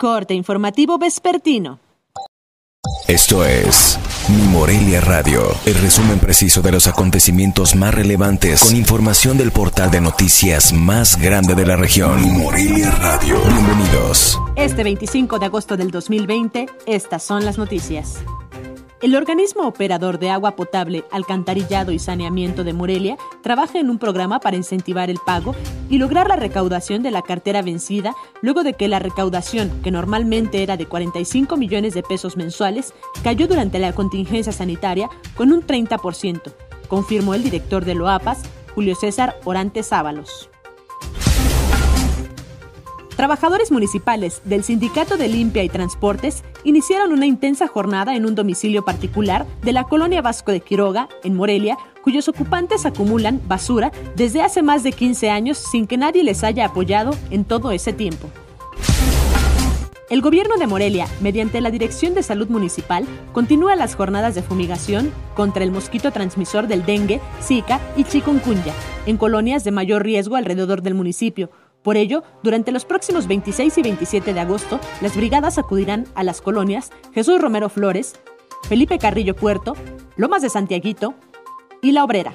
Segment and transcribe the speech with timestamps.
[0.00, 1.80] Corte informativo vespertino.
[3.08, 9.36] Esto es Mi Morelia Radio, el resumen preciso de los acontecimientos más relevantes con información
[9.36, 12.22] del portal de noticias más grande de la región.
[12.22, 13.40] Mi Morelia Radio.
[13.42, 14.38] Bienvenidos.
[14.54, 18.20] Este 25 de agosto del 2020, estas son las noticias.
[19.00, 24.40] El organismo operador de agua potable, alcantarillado y saneamiento de Morelia trabaja en un programa
[24.40, 25.54] para incentivar el pago
[25.88, 30.64] y lograr la recaudación de la cartera vencida luego de que la recaudación, que normalmente
[30.64, 36.52] era de 45 millones de pesos mensuales, cayó durante la contingencia sanitaria con un 30%,
[36.88, 38.42] confirmó el director de Loapas,
[38.74, 40.50] Julio César Orantes Ábalos.
[43.18, 48.84] Trabajadores municipales del Sindicato de Limpia y Transportes iniciaron una intensa jornada en un domicilio
[48.84, 54.62] particular de la colonia Vasco de Quiroga, en Morelia, cuyos ocupantes acumulan basura desde hace
[54.62, 58.30] más de 15 años sin que nadie les haya apoyado en todo ese tiempo.
[60.10, 65.12] El gobierno de Morelia, mediante la Dirección de Salud Municipal, continúa las jornadas de fumigación
[65.34, 68.72] contra el mosquito transmisor del dengue, zika y chikungunya
[69.06, 71.50] en colonias de mayor riesgo alrededor del municipio,
[71.82, 76.40] por ello, durante los próximos 26 y 27 de agosto, las brigadas acudirán a las
[76.40, 78.14] colonias Jesús Romero Flores,
[78.68, 79.74] Felipe Carrillo Puerto,
[80.16, 81.14] Lomas de Santiaguito
[81.80, 82.34] y La Obrera.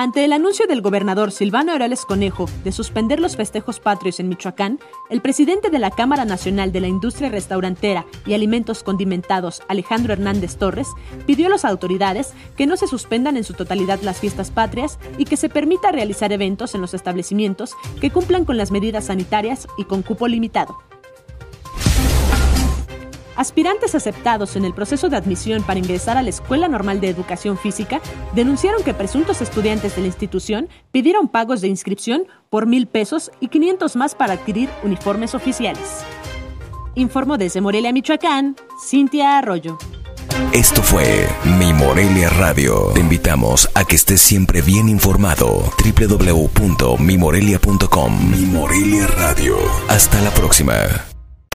[0.00, 4.78] Ante el anuncio del gobernador Silvano Aureoles Conejo de suspender los festejos patrios en Michoacán,
[5.10, 10.56] el presidente de la Cámara Nacional de la Industria Restaurantera y Alimentos Condimentados, Alejandro Hernández
[10.56, 10.88] Torres,
[11.26, 15.24] pidió a las autoridades que no se suspendan en su totalidad las fiestas patrias y
[15.24, 19.84] que se permita realizar eventos en los establecimientos que cumplan con las medidas sanitarias y
[19.84, 20.87] con cupo limitado.
[23.38, 27.56] Aspirantes aceptados en el proceso de admisión para ingresar a la Escuela Normal de Educación
[27.56, 28.00] Física
[28.34, 33.46] denunciaron que presuntos estudiantes de la institución pidieron pagos de inscripción por mil pesos y
[33.46, 36.00] 500 más para adquirir uniformes oficiales.
[36.96, 39.78] Informó desde Morelia, Michoacán, Cintia Arroyo.
[40.52, 41.28] Esto fue
[41.60, 42.90] Mi Morelia Radio.
[42.92, 45.62] Te invitamos a que estés siempre bien informado.
[45.84, 49.58] www.mimorelia.com Mi Morelia Radio.
[49.88, 50.74] Hasta la próxima.